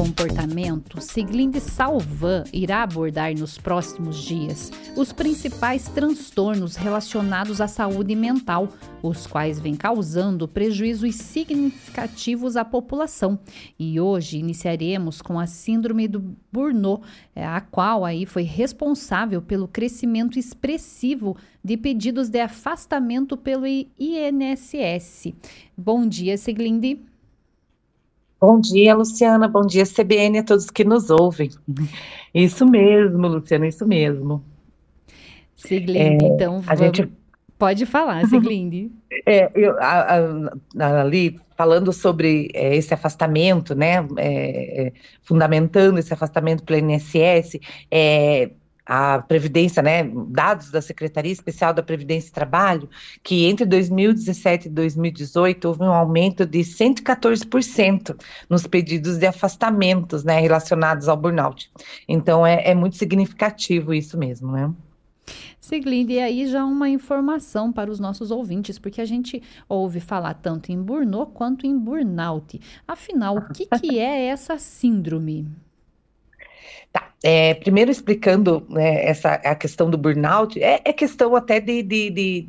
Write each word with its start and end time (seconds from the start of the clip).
comportamento, 0.00 0.98
Siglinde 0.98 1.60
Salvan 1.60 2.44
irá 2.54 2.82
abordar 2.82 3.34
nos 3.38 3.58
próximos 3.58 4.16
dias 4.16 4.72
os 4.96 5.12
principais 5.12 5.88
transtornos 5.88 6.74
relacionados 6.74 7.60
à 7.60 7.68
saúde 7.68 8.16
mental, 8.16 8.70
os 9.02 9.26
quais 9.26 9.60
vêm 9.60 9.76
causando 9.76 10.48
prejuízos 10.48 11.16
significativos 11.16 12.56
à 12.56 12.64
população. 12.64 13.38
E 13.78 14.00
hoje 14.00 14.38
iniciaremos 14.38 15.20
com 15.20 15.38
a 15.38 15.46
síndrome 15.46 16.08
do 16.08 16.34
Burnout, 16.50 17.06
é, 17.36 17.44
a 17.44 17.60
qual 17.60 18.02
aí 18.02 18.24
foi 18.24 18.44
responsável 18.44 19.42
pelo 19.42 19.68
crescimento 19.68 20.38
expressivo 20.38 21.36
de 21.62 21.76
pedidos 21.76 22.30
de 22.30 22.40
afastamento 22.40 23.36
pelo 23.36 23.66
INSS. 23.66 25.34
Bom 25.76 26.06
dia, 26.06 26.38
Siglinde. 26.38 27.09
Bom 28.40 28.58
dia, 28.58 28.94
Luciana. 28.94 29.46
Bom 29.46 29.66
dia, 29.66 29.84
CBN, 29.84 30.38
a 30.38 30.42
todos 30.42 30.70
que 30.70 30.82
nos 30.82 31.10
ouvem. 31.10 31.50
Isso 32.32 32.64
mesmo, 32.64 33.28
Luciana, 33.28 33.66
isso 33.66 33.86
mesmo. 33.86 34.42
Siglinde, 35.54 36.24
é, 36.24 36.28
então 36.28 36.62
vamos... 36.62 36.80
gente 36.80 37.12
pode 37.58 37.84
falar, 37.84 38.26
Siglinde. 38.26 38.90
É, 39.26 39.50
eu, 39.54 39.76
a, 39.80 40.18
a, 40.78 41.00
ali 41.02 41.38
falando 41.56 41.92
sobre 41.92 42.48
é, 42.54 42.74
esse 42.76 42.94
afastamento, 42.94 43.74
né, 43.74 43.96
é, 44.16 44.86
é 44.86 44.92
fundamentando 45.20 45.98
esse 45.98 46.14
afastamento 46.14 46.62
pelo 46.62 46.78
INSS, 46.78 47.58
é, 47.90 48.50
a 48.92 49.22
Previdência, 49.22 49.80
né, 49.80 50.02
dados 50.30 50.72
da 50.72 50.82
Secretaria 50.82 51.30
Especial 51.30 51.72
da 51.72 51.80
Previdência 51.80 52.28
e 52.28 52.32
Trabalho, 52.32 52.90
que 53.22 53.46
entre 53.46 53.64
2017 53.64 54.66
e 54.66 54.70
2018 54.70 55.64
houve 55.68 55.84
um 55.84 55.92
aumento 55.92 56.44
de 56.44 56.58
114% 56.58 58.20
nos 58.48 58.66
pedidos 58.66 59.16
de 59.16 59.28
afastamentos, 59.28 60.24
né, 60.24 60.40
relacionados 60.40 61.06
ao 61.06 61.16
burnout. 61.16 61.70
Então, 62.08 62.44
é, 62.44 62.68
é 62.68 62.74
muito 62.74 62.96
significativo 62.96 63.94
isso 63.94 64.18
mesmo, 64.18 64.50
né? 64.50 64.74
Siglinde, 65.60 66.14
e 66.14 66.18
aí 66.18 66.48
já 66.48 66.64
uma 66.64 66.88
informação 66.88 67.72
para 67.72 67.92
os 67.92 68.00
nossos 68.00 68.32
ouvintes, 68.32 68.76
porque 68.76 69.00
a 69.00 69.04
gente 69.04 69.40
ouve 69.68 70.00
falar 70.00 70.34
tanto 70.34 70.72
em 70.72 70.82
burnout 70.82 71.30
quanto 71.32 71.64
em 71.64 71.78
burnout. 71.78 72.60
Afinal, 72.88 73.36
o 73.36 73.52
que, 73.52 73.66
que 73.66 74.00
é 74.00 74.26
essa 74.26 74.58
síndrome? 74.58 75.46
Tá, 76.90 77.09
é, 77.22 77.54
primeiro 77.54 77.90
explicando 77.90 78.66
né, 78.68 79.04
essa 79.04 79.34
a 79.34 79.54
questão 79.54 79.90
do 79.90 79.98
burnout, 79.98 80.62
é, 80.62 80.80
é 80.84 80.92
questão 80.92 81.36
até 81.36 81.60
de, 81.60 81.82
de, 81.82 82.10
de, 82.10 82.40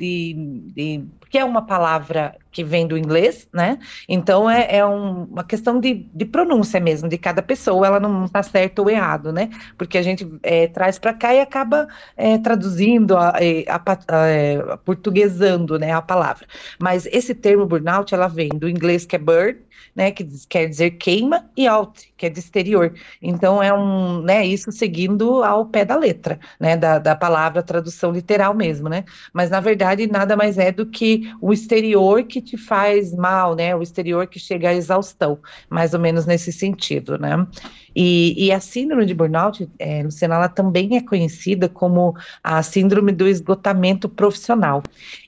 de, 0.74 1.04
porque 1.32 1.38
é 1.38 1.44
uma 1.46 1.64
palavra 1.64 2.36
que 2.50 2.62
vem 2.62 2.86
do 2.86 2.98
inglês, 2.98 3.48
né? 3.54 3.78
Então 4.06 4.50
é, 4.50 4.76
é 4.76 4.86
um, 4.86 5.24
uma 5.24 5.42
questão 5.42 5.80
de, 5.80 6.06
de 6.12 6.26
pronúncia 6.26 6.78
mesmo, 6.78 7.08
de 7.08 7.16
cada 7.16 7.40
pessoa, 7.40 7.86
ela 7.86 7.98
não 7.98 8.26
está 8.26 8.42
certo 8.42 8.80
ou 8.80 8.90
errado, 8.90 9.32
né? 9.32 9.48
Porque 9.78 9.96
a 9.96 10.02
gente 10.02 10.30
é, 10.42 10.66
traz 10.68 10.98
para 10.98 11.14
cá 11.14 11.34
e 11.34 11.40
acaba 11.40 11.88
é, 12.18 12.36
traduzindo, 12.36 13.16
a, 13.16 13.30
a, 13.30 13.82
a, 14.08 14.26
é, 14.26 14.76
portuguesando 14.84 15.78
né, 15.78 15.92
a 15.92 16.02
palavra. 16.02 16.46
Mas 16.78 17.06
esse 17.06 17.34
termo 17.34 17.64
burnout, 17.64 18.14
ela 18.14 18.28
vem 18.28 18.50
do 18.50 18.68
inglês 18.68 19.06
que 19.06 19.16
é 19.16 19.18
burn, 19.18 19.58
né, 19.96 20.10
que 20.10 20.26
quer 20.48 20.68
dizer 20.68 20.92
queima, 20.92 21.50
e 21.56 21.66
out, 21.66 22.12
que 22.16 22.26
é 22.26 22.30
de 22.30 22.38
exterior. 22.38 22.94
Então 23.20 23.62
é 23.62 23.72
um, 23.72 24.20
né, 24.20 24.44
isso 24.44 24.70
seguindo 24.70 25.42
ao 25.42 25.66
pé 25.66 25.84
da 25.84 25.96
letra, 25.96 26.38
né, 26.60 26.76
da, 26.76 26.98
da 26.98 27.16
palavra 27.16 27.62
tradução 27.62 28.12
literal 28.12 28.54
mesmo, 28.54 28.88
né? 28.88 29.04
Mas 29.32 29.50
na 29.50 29.60
verdade 29.60 30.06
nada 30.06 30.36
mais 30.36 30.58
é 30.58 30.70
do 30.70 30.86
que 30.86 31.21
o 31.40 31.52
exterior 31.52 32.22
que 32.24 32.40
te 32.40 32.56
faz 32.56 33.14
mal, 33.14 33.54
né? 33.54 33.74
O 33.74 33.82
exterior 33.82 34.26
que 34.26 34.38
chega 34.38 34.70
à 34.70 34.74
exaustão, 34.74 35.38
mais 35.68 35.94
ou 35.94 36.00
menos 36.00 36.26
nesse 36.26 36.52
sentido, 36.52 37.18
né? 37.18 37.46
E, 37.94 38.46
e 38.46 38.52
a 38.52 38.60
síndrome 38.60 39.04
de 39.04 39.14
burnout, 39.14 39.68
é, 39.78 40.02
Luciana, 40.02 40.36
ela 40.36 40.48
também 40.48 40.96
é 40.96 41.02
conhecida 41.02 41.68
como 41.68 42.14
a 42.42 42.62
síndrome 42.62 43.12
do 43.12 43.28
esgotamento 43.28 44.08
profissional. 44.08 44.82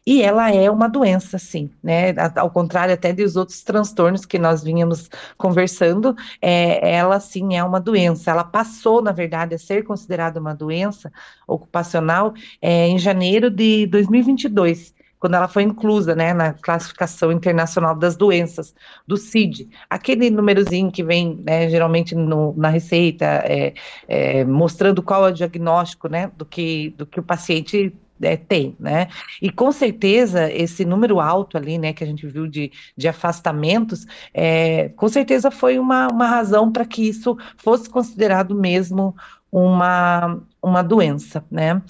E 0.06 0.22
ela 0.22 0.50
é 0.50 0.70
uma 0.70 0.88
doença, 0.88 1.38
sim, 1.38 1.70
né? 1.82 2.14
Ao 2.36 2.50
contrário 2.50 2.94
até 2.94 3.12
dos 3.12 3.36
outros 3.36 3.62
transtornos 3.62 4.24
que 4.24 4.38
nós 4.38 4.62
vínhamos 4.62 5.10
conversando, 5.36 6.14
é, 6.40 6.94
ela 6.94 7.20
sim 7.20 7.56
é 7.56 7.62
uma 7.64 7.80
doença. 7.80 8.30
Ela 8.30 8.44
passou, 8.44 9.02
na 9.02 9.12
verdade, 9.12 9.54
a 9.54 9.58
ser 9.58 9.84
considerada 9.84 10.40
uma 10.40 10.54
doença 10.54 11.12
ocupacional 11.46 12.34
é, 12.60 12.88
em 12.88 12.98
janeiro 12.98 13.50
de 13.50 13.86
2022 13.86 14.93
quando 15.24 15.36
ela 15.36 15.48
foi 15.48 15.62
inclusa 15.62 16.14
né, 16.14 16.34
na 16.34 16.52
classificação 16.52 17.32
internacional 17.32 17.94
das 17.94 18.14
doenças, 18.14 18.74
do 19.06 19.16
CID, 19.16 19.70
aquele 19.88 20.28
númerozinho 20.28 20.92
que 20.92 21.02
vem 21.02 21.42
né, 21.46 21.66
geralmente 21.70 22.14
no, 22.14 22.52
na 22.58 22.68
receita, 22.68 23.24
é, 23.24 23.72
é, 24.06 24.44
mostrando 24.44 25.02
qual 25.02 25.26
é 25.26 25.30
o 25.30 25.32
diagnóstico 25.32 26.08
né, 26.08 26.30
do, 26.36 26.44
que, 26.44 26.90
do 26.98 27.06
que 27.06 27.18
o 27.18 27.22
paciente 27.22 27.90
é, 28.20 28.36
tem, 28.36 28.76
né? 28.78 29.08
E 29.40 29.48
com 29.50 29.72
certeza 29.72 30.52
esse 30.52 30.84
número 30.84 31.18
alto 31.18 31.56
ali, 31.56 31.78
né, 31.78 31.94
que 31.94 32.04
a 32.04 32.06
gente 32.06 32.26
viu 32.26 32.46
de, 32.46 32.70
de 32.94 33.08
afastamentos, 33.08 34.06
é, 34.34 34.90
com 34.90 35.08
certeza 35.08 35.50
foi 35.50 35.78
uma, 35.78 36.06
uma 36.08 36.26
razão 36.26 36.70
para 36.70 36.84
que 36.84 37.08
isso 37.08 37.34
fosse 37.56 37.88
considerado 37.88 38.54
mesmo 38.54 39.16
uma, 39.50 40.38
uma 40.62 40.82
doença, 40.82 41.42
né? 41.50 41.80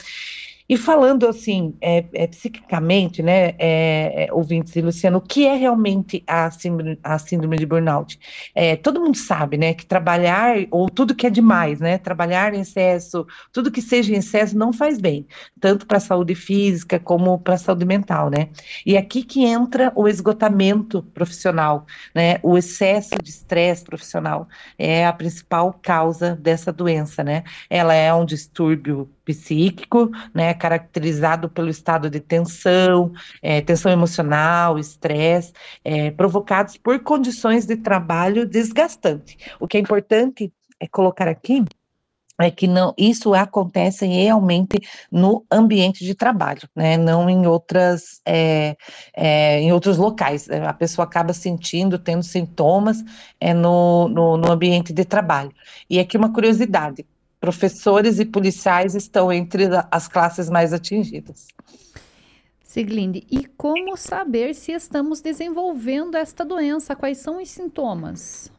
E 0.66 0.78
falando 0.78 1.28
assim, 1.28 1.76
é, 1.78 2.06
é, 2.14 2.26
psiquicamente, 2.26 3.22
né, 3.22 3.48
é, 3.58 4.24
é, 4.24 4.32
ouvintes 4.32 4.74
e 4.74 4.80
Luciano, 4.80 5.18
o 5.18 5.20
que 5.20 5.46
é 5.46 5.54
realmente 5.54 6.24
a 6.26 6.50
síndrome, 6.50 6.98
a 7.04 7.18
síndrome 7.18 7.58
de 7.58 7.66
burnout? 7.66 8.18
É, 8.54 8.74
todo 8.74 8.98
mundo 8.98 9.16
sabe, 9.18 9.58
né, 9.58 9.74
que 9.74 9.84
trabalhar, 9.84 10.56
ou 10.70 10.88
tudo 10.88 11.14
que 11.14 11.26
é 11.26 11.30
demais, 11.30 11.80
né, 11.80 11.98
trabalhar 11.98 12.54
em 12.54 12.60
excesso, 12.60 13.26
tudo 13.52 13.70
que 13.70 13.82
seja 13.82 14.14
em 14.14 14.18
excesso 14.18 14.56
não 14.56 14.72
faz 14.72 14.98
bem, 14.98 15.26
tanto 15.60 15.86
para 15.86 15.98
a 15.98 16.00
saúde 16.00 16.34
física 16.34 16.98
como 16.98 17.38
para 17.38 17.54
a 17.54 17.58
saúde 17.58 17.84
mental, 17.84 18.30
né? 18.30 18.48
E 18.86 18.96
aqui 18.96 19.22
que 19.22 19.44
entra 19.44 19.92
o 19.94 20.08
esgotamento 20.08 21.02
profissional, 21.02 21.84
né, 22.14 22.38
o 22.42 22.56
excesso 22.56 23.10
de 23.22 23.28
estresse 23.28 23.84
profissional 23.84 24.48
é 24.78 25.06
a 25.06 25.12
principal 25.12 25.78
causa 25.82 26.34
dessa 26.34 26.72
doença, 26.72 27.22
né? 27.22 27.44
Ela 27.68 27.92
é 27.94 28.12
um 28.14 28.24
distúrbio 28.24 29.10
psíquico, 29.24 30.10
né, 30.32 30.54
caracterizado 30.54 31.48
pelo 31.48 31.68
estado 31.68 32.10
de 32.10 32.20
tensão, 32.20 33.12
é, 33.42 33.60
tensão 33.60 33.90
emocional, 33.90 34.78
estresse, 34.78 35.52
é, 35.84 36.10
provocados 36.10 36.76
por 36.76 37.00
condições 37.00 37.66
de 37.66 37.76
trabalho 37.76 38.46
desgastante. 38.46 39.38
O 39.58 39.66
que 39.66 39.76
é 39.76 39.80
importante 39.80 40.52
é 40.80 40.86
colocar 40.86 41.28
aqui 41.28 41.64
é 42.40 42.50
que 42.50 42.66
não, 42.66 42.92
isso 42.98 43.32
acontece 43.32 44.06
realmente 44.06 44.76
no 45.10 45.44
ambiente 45.50 46.04
de 46.04 46.14
trabalho, 46.14 46.68
né? 46.74 46.96
Não 46.96 47.30
em 47.30 47.46
outras, 47.46 48.20
é, 48.26 48.76
é, 49.14 49.60
em 49.60 49.72
outros 49.72 49.96
locais. 49.98 50.48
A 50.50 50.72
pessoa 50.72 51.04
acaba 51.04 51.32
sentindo, 51.32 51.96
tendo 51.96 52.24
sintomas 52.24 53.04
é, 53.40 53.54
no, 53.54 54.08
no, 54.08 54.36
no 54.36 54.50
ambiente 54.50 54.92
de 54.92 55.04
trabalho. 55.04 55.52
E 55.88 56.00
aqui 56.00 56.16
uma 56.16 56.32
curiosidade: 56.32 57.06
professores 57.44 58.18
e 58.18 58.24
policiais 58.24 58.94
estão 58.94 59.30
entre 59.30 59.68
as 59.90 60.08
classes 60.08 60.48
mais 60.48 60.72
atingidas. 60.72 61.48
Siglinde, 62.62 63.26
e 63.30 63.44
como 63.44 63.96
saber 63.98 64.54
se 64.54 64.72
estamos 64.72 65.20
desenvolvendo 65.20 66.16
esta 66.16 66.42
doença? 66.42 66.96
Quais 66.96 67.18
são 67.18 67.40
os 67.40 67.50
sintomas? 67.50 68.50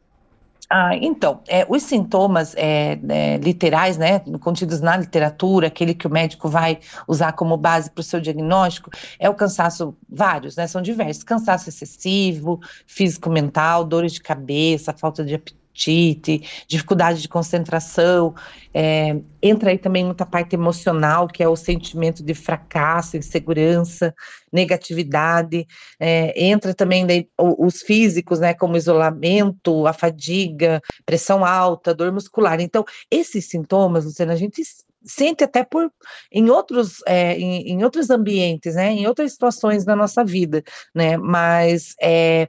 Ah, 0.69 0.95
então, 0.95 1.41
é, 1.47 1.65
os 1.67 1.83
sintomas 1.83 2.55
é, 2.55 2.99
é, 3.09 3.37
literais, 3.37 3.97
né, 3.97 4.19
contidos 4.39 4.81
na 4.81 4.97
literatura, 4.97 5.67
aquele 5.67 5.93
que 5.93 6.07
o 6.07 6.09
médico 6.09 6.47
vai 6.47 6.79
usar 7.07 7.33
como 7.33 7.57
base 7.57 7.89
para 7.91 8.01
o 8.01 8.03
seu 8.03 8.19
diagnóstico, 8.19 8.89
é 9.19 9.29
o 9.29 9.33
cansaço, 9.35 9.95
vários, 10.09 10.55
né, 10.55 10.65
são 10.65 10.81
diversos, 10.81 11.23
cansaço 11.23 11.69
excessivo, 11.69 12.59
físico-mental, 12.87 13.83
dores 13.83 14.13
de 14.13 14.21
cabeça, 14.21 14.93
falta 14.93 15.23
de 15.23 15.35
apetite, 15.35 15.64
apetite, 15.75 16.41
dificuldade 16.67 17.21
de 17.21 17.27
concentração, 17.27 18.33
é, 18.73 19.17
entra 19.41 19.69
aí 19.69 19.77
também 19.77 20.05
muita 20.05 20.25
parte 20.25 20.55
emocional, 20.55 21.27
que 21.27 21.43
é 21.43 21.47
o 21.47 21.55
sentimento 21.55 22.23
de 22.23 22.33
fracasso, 22.33 23.17
insegurança, 23.17 24.15
negatividade, 24.51 25.67
é, 25.99 26.45
entra 26.45 26.73
também 26.73 27.05
daí, 27.05 27.27
os 27.37 27.81
físicos, 27.81 28.39
né, 28.39 28.53
como 28.53 28.77
isolamento, 28.77 29.85
a 29.85 29.93
fadiga, 29.93 30.81
pressão 31.05 31.43
alta, 31.43 31.93
dor 31.93 32.11
muscular. 32.11 32.59
Então, 32.61 32.85
esses 33.11 33.45
sintomas, 33.45 34.05
Luciana, 34.05 34.33
a 34.33 34.37
gente 34.37 34.61
sente 35.05 35.43
até 35.43 35.63
por 35.63 35.91
em 36.31 36.49
outros 36.49 36.97
é, 37.07 37.37
em, 37.37 37.71
em, 37.71 37.83
outros 37.83 38.09
ambientes, 38.09 38.75
né, 38.75 38.91
em 38.91 39.07
outras 39.07 39.31
situações 39.31 39.85
da 39.85 39.95
nossa 39.95 40.23
vida, 40.23 40.63
né, 40.93 41.17
mas 41.17 41.93
é, 42.01 42.47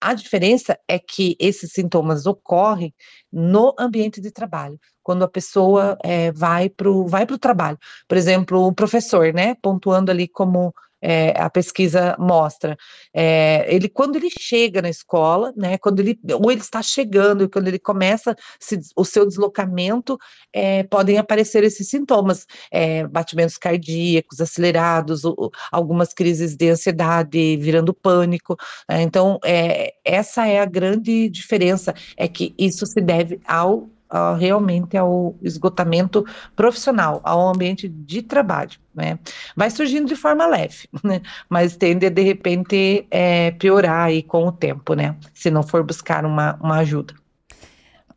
a 0.00 0.14
diferença 0.14 0.78
é 0.88 0.98
que 0.98 1.36
esses 1.38 1.72
sintomas 1.72 2.26
ocorrem 2.26 2.94
no 3.32 3.74
ambiente 3.78 4.20
de 4.20 4.30
trabalho, 4.30 4.78
quando 5.02 5.24
a 5.24 5.28
pessoa 5.28 5.98
é, 6.04 6.32
vai 6.32 6.68
para 6.68 6.90
o 6.90 7.06
vai 7.06 7.24
o 7.24 7.38
trabalho, 7.38 7.78
por 8.08 8.16
exemplo, 8.16 8.66
o 8.66 8.72
professor, 8.72 9.32
né, 9.34 9.56
pontuando 9.60 10.10
ali 10.10 10.28
como 10.28 10.72
é, 11.08 11.32
a 11.40 11.48
pesquisa 11.48 12.16
mostra. 12.18 12.76
É, 13.14 13.64
ele, 13.72 13.88
quando 13.88 14.16
ele 14.16 14.28
chega 14.28 14.82
na 14.82 14.90
escola, 14.90 15.52
né, 15.56 15.78
quando 15.78 16.00
ele, 16.00 16.18
ou 16.32 16.50
ele 16.50 16.60
está 16.60 16.82
chegando, 16.82 17.48
quando 17.48 17.68
ele 17.68 17.78
começa 17.78 18.34
se, 18.58 18.76
o 18.96 19.04
seu 19.04 19.24
deslocamento, 19.24 20.18
é, 20.52 20.82
podem 20.82 21.16
aparecer 21.16 21.62
esses 21.62 21.88
sintomas, 21.88 22.44
é, 22.72 23.06
batimentos 23.06 23.56
cardíacos 23.56 24.40
acelerados, 24.40 25.24
ou, 25.24 25.52
algumas 25.70 26.12
crises 26.12 26.56
de 26.56 26.70
ansiedade 26.70 27.56
virando 27.56 27.94
pânico. 27.94 28.56
Né, 28.88 29.02
então, 29.02 29.38
é, 29.44 29.94
essa 30.04 30.48
é 30.48 30.58
a 30.58 30.66
grande 30.66 31.28
diferença, 31.28 31.94
é 32.16 32.26
que 32.26 32.52
isso 32.58 32.84
se 32.84 33.00
deve 33.00 33.40
ao 33.46 33.88
uh, 34.12 34.34
realmente 34.36 34.96
ao 34.96 35.36
esgotamento 35.42 36.24
profissional, 36.54 37.20
ao 37.24 37.48
ambiente 37.48 37.88
de 37.88 38.22
trabalho. 38.22 38.78
Né? 38.94 39.18
Vai 39.54 39.70
surgindo 39.70 40.06
de 40.06 40.16
forma 40.16 40.46
leve, 40.46 40.88
né? 41.04 41.20
mas 41.48 41.76
tende 41.76 42.06
a 42.06 42.10
de 42.10 42.22
repente 42.22 43.06
é, 43.10 43.50
piorar 43.52 44.06
aí 44.06 44.22
com 44.22 44.46
o 44.46 44.52
tempo, 44.52 44.94
né? 44.94 45.16
Se 45.34 45.50
não 45.50 45.62
for 45.62 45.82
buscar 45.82 46.24
uma, 46.24 46.58
uma 46.62 46.78
ajuda. 46.78 47.14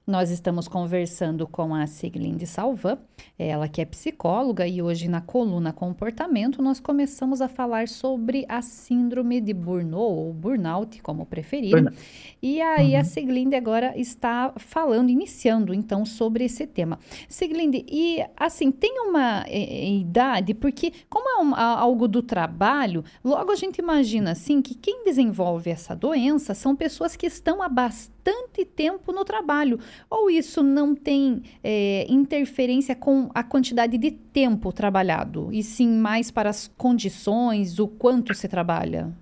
Nós 0.10 0.32
estamos 0.32 0.68
conversando 0.68 1.46
com 1.46 1.76
a 1.76 1.86
Siglinde 1.86 2.48
Salvan, 2.48 2.98
ela 3.38 3.68
que 3.68 3.80
é 3.80 3.86
psicóloga, 3.86 4.66
e 4.66 4.82
hoje 4.82 5.08
na 5.08 5.22
coluna 5.22 5.72
Comportamento 5.72 6.64
nós 6.64 6.80
começamos 6.80 7.44
a 7.44 7.48
falar 7.48 7.88
sobre 7.88 8.44
a 8.50 8.60
síndrome 8.60 9.40
de 9.40 9.54
Burnout, 9.54 9.94
ou 9.94 10.34
Burnout, 10.34 11.00
como 11.04 11.28
preferir. 11.28 11.94
E 12.42 12.60
aí 12.60 12.96
uhum. 12.96 13.00
a 13.00 13.04
Siglinde 13.04 13.56
agora 13.56 13.94
está 13.96 14.52
falando, 14.58 15.12
iniciando 15.12 15.76
então 15.76 16.04
sobre 16.04 16.44
esse 16.44 16.66
tema. 16.66 16.98
Siglinde, 17.28 17.86
e 17.88 18.26
assim, 18.36 18.72
tem 18.72 19.00
uma 19.02 19.44
é, 19.46 19.92
idade, 19.92 20.56
porque 20.56 20.92
como 21.08 21.30
é 21.30 21.44
um, 21.44 21.54
algo 21.54 22.08
do 22.08 22.24
trabalho, 22.24 23.04
logo 23.24 23.52
a 23.52 23.56
gente 23.56 23.78
imagina 23.78 24.32
assim 24.32 24.60
que 24.60 24.74
quem 24.74 25.04
desenvolve 25.04 25.70
essa 25.70 25.96
doença 25.96 26.56
são 26.56 26.76
pessoas 26.76 27.16
que 27.16 27.28
estão 27.28 27.62
há 27.62 27.70
bastante 27.70 28.66
tempo 28.66 29.12
no 29.12 29.24
trabalho 29.24 29.80
ou 30.10 30.30
isso 30.30 30.62
não 30.62 30.94
tem 30.94 31.42
é, 31.64 32.06
interferência 32.10 32.96
com 32.96 33.30
a 33.34 33.44
quantidade 33.44 33.98
de 33.98 34.12
tempo 34.12 34.72
trabalhado, 34.72 35.50
e 35.52 35.64
sim 35.64 35.88
mais 35.88 36.30
para 36.30 36.50
as 36.50 36.70
condições, 36.78 37.80
o 37.80 37.88
quanto 37.88 38.34
se 38.34 38.48
trabalha? 38.48 39.14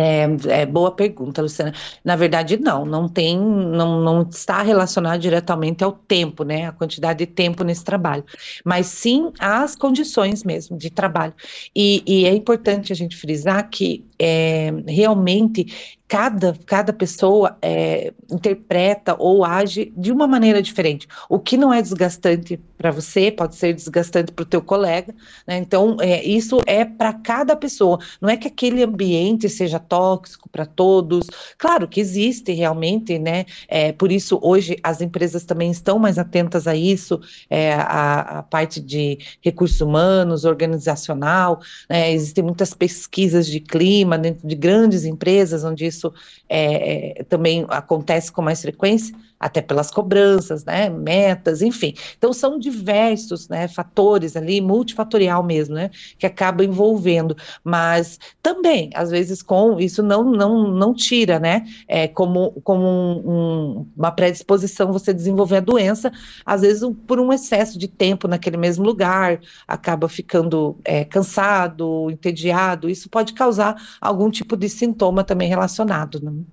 É, 0.00 0.28
é, 0.46 0.64
boa 0.64 0.92
pergunta, 0.92 1.42
Luciana. 1.42 1.74
Na 2.04 2.14
verdade, 2.14 2.56
não, 2.56 2.84
não 2.86 3.08
tem, 3.08 3.36
não, 3.36 4.00
não 4.00 4.22
está 4.22 4.62
relacionado 4.62 5.20
diretamente 5.20 5.82
ao 5.82 5.90
tempo, 5.90 6.44
né? 6.44 6.66
A 6.68 6.72
quantidade 6.72 7.18
de 7.18 7.26
tempo 7.26 7.64
nesse 7.64 7.82
trabalho, 7.82 8.24
mas 8.64 8.86
sim 8.86 9.32
às 9.40 9.74
condições 9.74 10.44
mesmo 10.44 10.78
de 10.78 10.88
trabalho. 10.88 11.34
E, 11.74 12.04
e 12.06 12.26
é 12.26 12.32
importante 12.32 12.92
a 12.92 12.96
gente 12.96 13.16
frisar 13.16 13.68
que 13.68 14.04
é, 14.20 14.72
realmente 14.86 15.97
cada, 16.08 16.56
cada 16.64 16.92
pessoa 16.92 17.58
é, 17.60 18.14
interpreta 18.30 19.14
ou 19.18 19.44
age 19.44 19.92
de 19.94 20.10
uma 20.10 20.26
maneira 20.26 20.62
diferente. 20.62 21.06
O 21.28 21.38
que 21.38 21.58
não 21.58 21.72
é 21.72 21.82
desgastante 21.82 22.58
para 22.78 22.92
você 22.92 23.30
pode 23.30 23.56
ser 23.56 23.74
desgastante 23.74 24.30
para 24.32 24.44
o 24.44 24.46
teu 24.46 24.62
colega, 24.62 25.12
né? 25.46 25.58
Então, 25.58 25.96
é, 26.00 26.24
isso 26.24 26.60
é 26.64 26.84
para 26.84 27.12
cada 27.12 27.56
pessoa. 27.56 27.98
Não 28.20 28.28
é 28.28 28.36
que 28.36 28.46
aquele 28.46 28.84
ambiente 28.84 29.48
seja 29.48 29.80
tóxico 29.80 30.48
para 30.48 30.64
todos. 30.64 31.26
Claro 31.58 31.88
que 31.88 32.00
existe 32.00 32.52
realmente, 32.52 33.18
né? 33.18 33.44
É, 33.66 33.92
por 33.92 34.12
isso, 34.12 34.38
hoje, 34.40 34.76
as 34.82 35.00
empresas 35.00 35.44
também 35.44 35.72
estão 35.72 35.98
mais 35.98 36.18
atentas 36.18 36.68
a 36.68 36.76
isso, 36.76 37.20
é, 37.50 37.74
a, 37.74 38.38
a, 38.38 38.42
parte 38.44 38.80
de 38.80 39.18
recursos 39.42 39.80
humanos, 39.80 40.44
organizacional, 40.44 41.60
né? 41.90 42.12
Existem 42.12 42.44
muitas 42.44 42.72
pesquisas 42.72 43.46
de 43.46 43.58
clima 43.58 44.16
dentro 44.16 44.46
de 44.46 44.54
grandes 44.54 45.04
empresas, 45.04 45.64
onde 45.64 45.84
isso 45.84 45.97
isso 45.98 46.12
é, 46.48 47.20
é, 47.20 47.24
também 47.24 47.66
acontece 47.68 48.30
com 48.30 48.40
mais 48.40 48.62
frequência, 48.62 49.14
até 49.40 49.62
pelas 49.62 49.90
cobranças, 49.90 50.64
né, 50.64 50.88
metas, 50.88 51.62
enfim. 51.62 51.94
Então 52.16 52.32
são 52.32 52.58
diversos, 52.58 53.48
né, 53.48 53.68
fatores 53.68 54.36
ali, 54.36 54.60
multifatorial 54.60 55.42
mesmo, 55.42 55.74
né, 55.74 55.90
que 56.18 56.26
acaba 56.26 56.64
envolvendo, 56.64 57.36
mas 57.62 58.18
também, 58.42 58.90
às 58.94 59.10
vezes, 59.10 59.42
com 59.42 59.78
isso 59.78 60.02
não 60.02 60.24
não 60.24 60.68
não 60.68 60.92
tira, 60.94 61.38
né, 61.38 61.64
é, 61.86 62.08
como, 62.08 62.52
como 62.62 62.84
um, 62.84 63.30
um, 63.30 63.86
uma 63.96 64.10
predisposição 64.10 64.92
você 64.92 65.14
desenvolver 65.14 65.58
a 65.58 65.60
doença, 65.60 66.10
às 66.44 66.62
vezes 66.62 66.82
um, 66.82 66.92
por 66.92 67.20
um 67.20 67.32
excesso 67.32 67.78
de 67.78 67.86
tempo 67.86 68.26
naquele 68.26 68.56
mesmo 68.56 68.84
lugar, 68.84 69.40
acaba 69.66 70.08
ficando 70.08 70.76
é, 70.84 71.04
cansado, 71.04 72.10
entediado, 72.10 72.90
isso 72.90 73.08
pode 73.08 73.32
causar 73.34 73.76
algum 74.00 74.30
tipo 74.30 74.56
de 74.56 74.68
sintoma 74.68 75.22
também 75.22 75.48
relacionado, 75.48 75.87
né? 76.20 76.44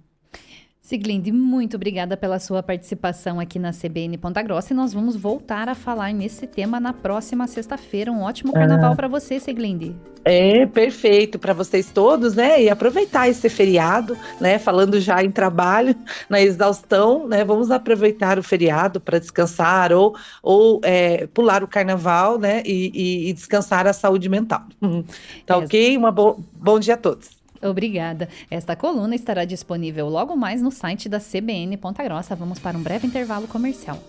Siglinde, 0.86 1.32
muito 1.32 1.78
obrigada 1.78 2.16
pela 2.16 2.38
sua 2.38 2.62
participação 2.62 3.40
aqui 3.40 3.58
na 3.58 3.72
CBN 3.72 4.20
Ponta 4.20 4.40
Grossa 4.44 4.72
e 4.72 4.76
nós 4.76 4.94
vamos 4.94 5.16
voltar 5.16 5.68
a 5.68 5.74
falar 5.74 6.14
nesse 6.14 6.46
tema 6.46 6.80
na 6.80 6.94
próxima 6.94 7.48
sexta-feira. 7.48 8.12
Um 8.12 8.22
ótimo 8.22 8.54
carnaval 8.54 8.94
ah. 8.94 8.96
para 8.96 9.08
você, 9.08 9.40
Siglinde. 9.40 9.96
É, 10.24 10.68
perfeito 10.68 11.40
para 11.40 11.54
vocês 11.54 11.90
todos, 11.90 12.36
né? 12.36 12.62
E 12.62 12.70
aproveitar 12.70 13.28
esse 13.28 13.50
feriado, 13.50 14.16
né? 14.40 14.60
Falando 14.60 15.02
já 15.02 15.24
em 15.24 15.32
trabalho, 15.32 15.96
na 16.30 16.40
exaustão, 16.40 17.28
né? 17.28 17.44
Vamos 17.44 17.72
aproveitar 17.72 18.38
o 18.38 18.44
feriado 18.44 19.02
para 19.02 19.18
descansar 19.18 19.92
ou, 19.92 20.16
ou 20.44 20.80
é, 20.84 21.26
pular 21.34 21.64
o 21.64 21.68
carnaval, 21.68 22.38
né? 22.38 22.62
E, 22.64 22.92
e, 22.94 23.30
e, 23.30 23.34
descansar 23.34 23.88
a 23.88 23.94
saúde 23.94 24.30
mental. 24.30 24.62
Tá 25.48 25.56
é. 25.56 25.58
ok? 25.58 25.98
Um 25.98 26.12
bom 26.54 26.80
dia 26.80 26.94
a 26.94 26.98
todos. 26.98 27.45
Obrigada. 27.62 28.30
Esta 28.50 28.76
coluna 28.76 29.16
estará 29.16 29.46
disponível 29.46 30.08
logo 30.10 30.36
mais 30.36 30.62
no 30.62 30.72
site 30.72 31.10
da 31.10 31.20
CBN 31.20 31.78
Ponta 31.78 32.04
Grossa. 32.04 32.36
Vamos 32.36 32.60
para 32.60 32.78
um 32.78 32.84
breve 32.84 33.08
intervalo 33.08 33.48
comercial. 33.48 34.00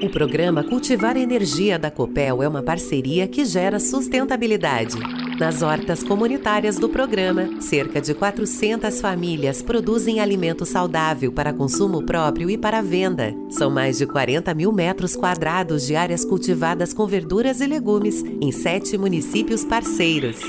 O 0.00 0.10
programa 0.10 0.64
Cultivar 0.64 1.16
Energia 1.18 1.78
da 1.78 1.90
Copel 1.90 2.42
é 2.42 2.48
uma 2.48 2.62
parceria 2.62 3.28
que 3.28 3.44
gera 3.44 3.78
sustentabilidade. 3.78 4.96
Nas 5.38 5.62
hortas 5.62 6.02
comunitárias 6.02 6.80
do 6.80 6.88
programa, 6.88 7.60
cerca 7.60 8.00
de 8.00 8.12
400 8.12 9.00
famílias 9.00 9.62
produzem 9.62 10.18
alimento 10.18 10.66
saudável 10.66 11.30
para 11.30 11.52
consumo 11.52 12.04
próprio 12.04 12.50
e 12.50 12.58
para 12.58 12.82
venda. 12.82 13.32
São 13.48 13.70
mais 13.70 13.98
de 13.98 14.06
40 14.06 14.52
mil 14.52 14.72
metros 14.72 15.14
quadrados 15.14 15.86
de 15.86 15.94
áreas 15.94 16.24
cultivadas 16.24 16.92
com 16.92 17.06
verduras 17.06 17.60
e 17.60 17.66
legumes 17.68 18.24
em 18.40 18.50
sete 18.50 18.98
municípios 18.98 19.64
parceiros. 19.64 20.40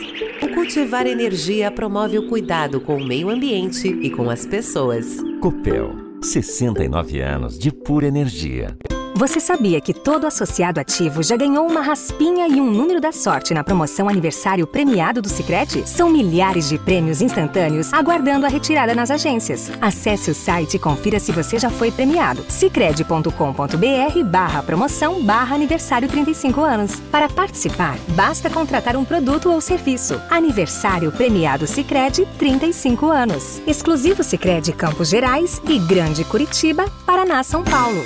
O 0.41 0.47
Cultivar 0.55 1.05
Energia 1.05 1.69
promove 1.69 2.17
o 2.17 2.27
cuidado 2.27 2.81
com 2.81 2.97
o 2.97 3.05
meio 3.05 3.29
ambiente 3.29 3.87
e 3.87 4.09
com 4.09 4.27
as 4.27 4.43
pessoas. 4.43 5.17
Copel, 5.39 5.91
69 6.23 7.21
anos 7.21 7.59
de 7.59 7.71
pura 7.71 8.07
energia. 8.07 8.75
Você 9.15 9.39
sabia 9.39 9.79
que 9.81 9.93
todo 9.93 10.25
associado 10.25 10.79
ativo 10.79 11.21
já 11.21 11.35
ganhou 11.35 11.67
uma 11.67 11.81
raspinha 11.81 12.47
e 12.47 12.61
um 12.61 12.71
número 12.71 13.01
da 13.01 13.11
sorte 13.11 13.53
na 13.53 13.61
promoção 13.63 14.07
aniversário 14.07 14.65
premiado 14.65 15.21
do 15.21 15.27
Sicredi? 15.27 15.83
São 15.87 16.09
milhares 16.09 16.69
de 16.69 16.77
prêmios 16.77 17.21
instantâneos 17.21 17.91
aguardando 17.91 18.45
a 18.45 18.49
retirada 18.49 18.95
nas 18.95 19.11
agências. 19.11 19.69
Acesse 19.81 20.31
o 20.31 20.35
site 20.35 20.75
e 20.75 20.79
confira 20.79 21.19
se 21.19 21.33
você 21.33 21.59
já 21.59 21.69
foi 21.69 21.91
premiado. 21.91 22.45
Sicredi.com.br/barra 22.47 24.63
promoção 24.63 25.21
barra 25.23 25.55
aniversário 25.55 26.07
35 26.07 26.61
anos. 26.61 27.01
Para 27.11 27.27
participar, 27.27 27.97
basta 28.09 28.49
contratar 28.49 28.95
um 28.95 29.03
produto 29.03 29.51
ou 29.51 29.59
serviço. 29.59 30.21
Aniversário 30.29 31.11
premiado 31.11 31.67
Sicredi 31.67 32.25
35 32.37 33.07
anos. 33.07 33.61
Exclusivo 33.67 34.23
Sicredi 34.23 34.71
Campos 34.71 35.09
Gerais 35.09 35.61
e 35.67 35.77
Grande 35.79 36.23
Curitiba, 36.23 36.85
Paraná, 37.05 37.43
São 37.43 37.61
Paulo. 37.63 38.01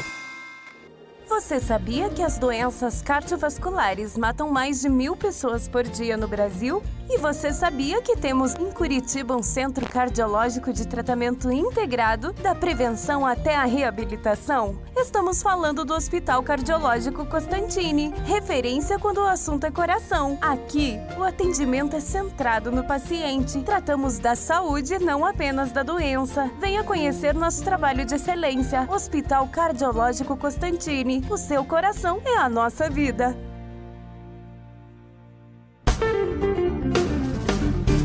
Você 1.34 1.60
sabia 1.60 2.12
que 2.12 2.22
as 2.22 2.38
doenças 2.38 3.02
cardiovasculares 3.02 4.16
matam 4.16 4.52
mais 4.52 4.82
de 4.82 4.88
mil 4.88 5.16
pessoas 5.16 5.68
por 5.68 5.82
dia 5.82 6.16
no 6.16 6.28
Brasil? 6.28 6.82
E 7.10 7.18
você 7.18 7.52
sabia 7.52 8.02
que 8.02 8.16
temos 8.16 8.56
em 8.56 8.72
Curitiba 8.72 9.36
um 9.36 9.44
centro 9.44 9.86
cardiológico 9.90 10.72
de 10.72 10.88
tratamento 10.88 11.52
integrado, 11.52 12.34
da 12.34 12.56
prevenção 12.56 13.26
até 13.26 13.56
a 13.56 13.66
reabilitação? 13.66 14.80
Estamos 14.96 15.44
falando 15.44 15.84
do 15.84 15.94
Hospital 15.94 16.42
Cardiológico 16.44 17.26
Costantini, 17.26 18.14
referência 18.26 18.98
quando 18.98 19.18
o 19.18 19.28
assunto 19.28 19.66
é 19.66 19.72
coração. 19.72 20.38
Aqui, 20.40 20.98
o 21.18 21.24
atendimento 21.24 21.96
é 21.96 22.00
centrado 22.00 22.72
no 22.72 22.84
paciente. 22.84 23.60
Tratamos 23.64 24.18
da 24.18 24.36
saúde, 24.36 24.98
não 25.00 25.26
apenas 25.26 25.72
da 25.72 25.84
doença. 25.84 26.50
Venha 26.60 26.84
conhecer 26.84 27.34
nosso 27.34 27.64
trabalho 27.64 28.06
de 28.06 28.16
excelência. 28.16 28.88
Hospital 28.90 29.48
Cardiológico 29.48 30.38
Costantini. 30.38 31.23
O 31.30 31.38
seu 31.38 31.64
coração 31.64 32.22
é 32.26 32.38
a 32.38 32.50
nossa 32.50 32.90
vida. 32.90 33.36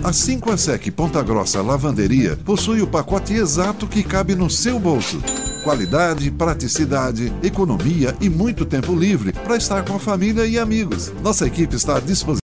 A 0.03 0.13
5 0.13 0.57
Sec 0.57 0.91
Ponta 0.93 1.23
Grossa 1.23 1.61
Lavanderia 1.61 2.37
possui 2.37 2.81
o 2.81 2.87
pacote 2.87 3.35
exato 3.35 3.87
que 3.87 4.03
cabe 4.03 4.35
no 4.35 4.49
seu 4.49 4.79
bolso. 4.79 5.21
Qualidade, 5.65 6.31
praticidade, 6.31 7.33
economia 7.43 8.17
e 8.21 8.31
muito 8.31 8.65
tempo 8.65 8.95
livre 8.95 9.33
para 9.33 9.57
estar 9.57 9.85
com 9.85 9.97
a 9.97 9.99
família 9.99 10.47
e 10.47 10.59
amigos. 10.59 11.13
Nossa 11.21 11.47
equipe 11.47 11.75
está 11.75 11.97
à 11.97 12.01
disposição 12.01 12.29